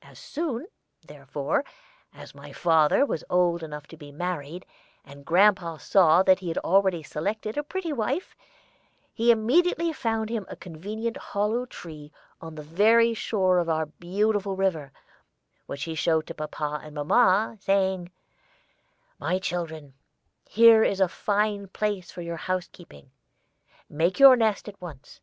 [0.00, 0.66] As soon,
[1.06, 1.62] therefore,
[2.14, 4.64] as my father was old enough to be married,
[5.04, 8.34] and grandpa saw that he had already selected a pretty wife,
[9.12, 12.10] he immediately found him a convenient hollow tree
[12.40, 14.90] on the very shore of our beautiful river,
[15.66, 18.10] which he showed to papa and mamma, saying,
[19.18, 19.92] 'My children,
[20.48, 23.10] here is a fine place for your housekeeping;
[23.90, 25.20] make your nest at once.'